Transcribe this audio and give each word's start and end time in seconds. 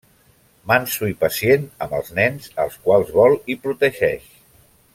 Manso 0.69 1.09
i 1.11 1.15
pacient 1.23 1.67
amb 1.87 1.93
els 1.99 2.09
nens, 2.21 2.49
als 2.65 2.79
quals 2.87 3.13
vol 3.19 3.37
i 3.55 3.57
protegeix. 3.67 4.27